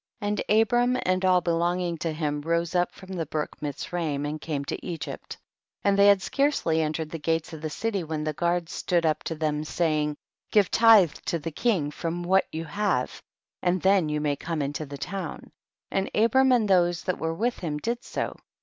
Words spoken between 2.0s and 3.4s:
him rose up from the